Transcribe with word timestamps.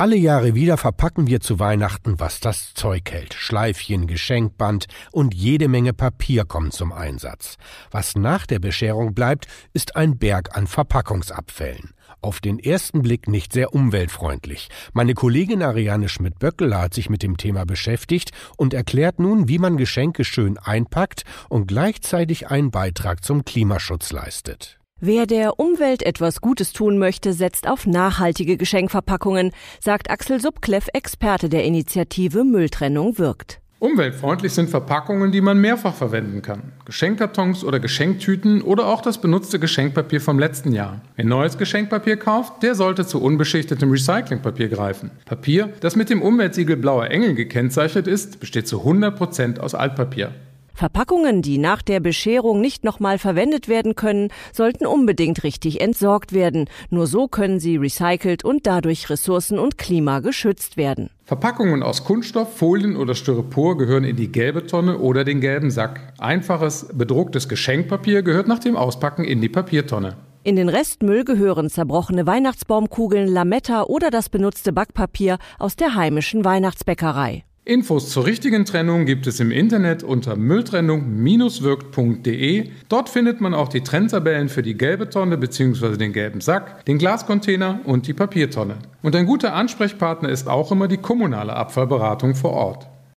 Alle 0.00 0.14
Jahre 0.14 0.54
wieder 0.54 0.76
verpacken 0.76 1.26
wir 1.26 1.40
zu 1.40 1.58
Weihnachten, 1.58 2.20
was 2.20 2.38
das 2.38 2.72
Zeug 2.72 3.10
hält. 3.10 3.34
Schleifchen, 3.34 4.06
Geschenkband 4.06 4.86
und 5.10 5.34
jede 5.34 5.66
Menge 5.66 5.92
Papier 5.92 6.44
kommen 6.44 6.70
zum 6.70 6.92
Einsatz. 6.92 7.56
Was 7.90 8.14
nach 8.14 8.46
der 8.46 8.60
Bescherung 8.60 9.12
bleibt, 9.12 9.48
ist 9.72 9.96
ein 9.96 10.16
Berg 10.16 10.56
an 10.56 10.68
Verpackungsabfällen. 10.68 11.94
Auf 12.20 12.38
den 12.38 12.60
ersten 12.60 13.02
Blick 13.02 13.26
nicht 13.26 13.52
sehr 13.52 13.74
umweltfreundlich. 13.74 14.68
Meine 14.92 15.14
Kollegin 15.14 15.64
Ariane 15.64 16.08
Schmidt-Böckeler 16.08 16.82
hat 16.82 16.94
sich 16.94 17.10
mit 17.10 17.24
dem 17.24 17.36
Thema 17.36 17.66
beschäftigt 17.66 18.30
und 18.56 18.74
erklärt 18.74 19.18
nun, 19.18 19.48
wie 19.48 19.58
man 19.58 19.76
Geschenke 19.76 20.24
schön 20.24 20.58
einpackt 20.58 21.24
und 21.48 21.66
gleichzeitig 21.66 22.46
einen 22.46 22.70
Beitrag 22.70 23.24
zum 23.24 23.44
Klimaschutz 23.44 24.12
leistet. 24.12 24.77
Wer 25.00 25.26
der 25.26 25.60
Umwelt 25.60 26.02
etwas 26.02 26.40
Gutes 26.40 26.72
tun 26.72 26.98
möchte, 26.98 27.32
setzt 27.32 27.68
auf 27.68 27.86
nachhaltige 27.86 28.56
Geschenkverpackungen, 28.56 29.52
sagt 29.80 30.10
Axel 30.10 30.40
Subkleff, 30.40 30.88
Experte 30.92 31.48
der 31.48 31.62
Initiative 31.62 32.42
Mülltrennung 32.42 33.16
wirkt. 33.16 33.60
Umweltfreundlich 33.78 34.52
sind 34.52 34.70
Verpackungen, 34.70 35.30
die 35.30 35.40
man 35.40 35.60
mehrfach 35.60 35.94
verwenden 35.94 36.42
kann. 36.42 36.72
Geschenkkartons 36.84 37.62
oder 37.62 37.78
Geschenktüten 37.78 38.60
oder 38.60 38.86
auch 38.86 39.00
das 39.00 39.20
benutzte 39.20 39.60
Geschenkpapier 39.60 40.20
vom 40.20 40.40
letzten 40.40 40.72
Jahr. 40.72 41.00
Wer 41.14 41.26
neues 41.26 41.58
Geschenkpapier 41.58 42.16
kauft, 42.16 42.64
der 42.64 42.74
sollte 42.74 43.06
zu 43.06 43.22
unbeschichtetem 43.22 43.92
Recyclingpapier 43.92 44.68
greifen. 44.68 45.12
Papier, 45.26 45.72
das 45.78 45.94
mit 45.94 46.10
dem 46.10 46.22
Umweltsiegel 46.22 46.76
Blauer 46.76 47.06
Engel 47.06 47.36
gekennzeichnet 47.36 48.08
ist, 48.08 48.40
besteht 48.40 48.66
zu 48.66 48.82
100% 48.82 49.60
aus 49.60 49.76
Altpapier. 49.76 50.32
Verpackungen, 50.78 51.42
die 51.42 51.58
nach 51.58 51.82
der 51.82 51.98
Bescherung 51.98 52.60
nicht 52.60 52.84
nochmal 52.84 53.18
verwendet 53.18 53.66
werden 53.66 53.96
können, 53.96 54.28
sollten 54.52 54.86
unbedingt 54.86 55.42
richtig 55.42 55.80
entsorgt 55.80 56.32
werden. 56.32 56.70
Nur 56.88 57.08
so 57.08 57.26
können 57.26 57.58
sie 57.58 57.78
recycelt 57.78 58.44
und 58.44 58.64
dadurch 58.64 59.10
Ressourcen 59.10 59.58
und 59.58 59.76
Klima 59.76 60.20
geschützt 60.20 60.76
werden. 60.76 61.10
Verpackungen 61.24 61.82
aus 61.82 62.04
Kunststoff, 62.04 62.56
Folien 62.56 62.94
oder 62.94 63.16
Styropor 63.16 63.76
gehören 63.76 64.04
in 64.04 64.14
die 64.14 64.30
gelbe 64.30 64.68
Tonne 64.68 64.98
oder 64.98 65.24
den 65.24 65.40
gelben 65.40 65.72
Sack. 65.72 66.12
Einfaches, 66.18 66.86
bedrucktes 66.94 67.48
Geschenkpapier 67.48 68.22
gehört 68.22 68.46
nach 68.46 68.60
dem 68.60 68.76
Auspacken 68.76 69.24
in 69.24 69.40
die 69.40 69.48
Papiertonne. 69.48 70.16
In 70.44 70.54
den 70.54 70.68
Restmüll 70.68 71.24
gehören 71.24 71.70
zerbrochene 71.70 72.24
Weihnachtsbaumkugeln, 72.24 73.26
Lametta 73.26 73.82
oder 73.82 74.10
das 74.10 74.28
benutzte 74.28 74.72
Backpapier 74.72 75.38
aus 75.58 75.74
der 75.74 75.96
heimischen 75.96 76.44
Weihnachtsbäckerei. 76.44 77.42
Infos 77.68 78.08
zur 78.08 78.24
richtigen 78.24 78.64
Trennung 78.64 79.04
gibt 79.04 79.26
es 79.26 79.40
im 79.40 79.50
Internet 79.50 80.02
unter 80.02 80.36
mülltrennung-wirkt.de. 80.36 82.70
Dort 82.88 83.10
findet 83.10 83.42
man 83.42 83.52
auch 83.52 83.68
die 83.68 83.82
Trenntabellen 83.82 84.48
für 84.48 84.62
die 84.62 84.74
gelbe 84.74 85.10
Tonne 85.10 85.36
bzw. 85.36 85.98
den 85.98 86.14
gelben 86.14 86.40
Sack, 86.40 86.86
den 86.86 86.96
Glascontainer 86.96 87.80
und 87.84 88.06
die 88.06 88.14
Papiertonne. 88.14 88.76
Und 89.02 89.14
ein 89.14 89.26
guter 89.26 89.52
Ansprechpartner 89.52 90.30
ist 90.30 90.48
auch 90.48 90.72
immer 90.72 90.88
die 90.88 90.96
kommunale 90.96 91.54
Abfallberatung 91.54 92.34
vor 92.34 92.52
Ort. 92.52 92.88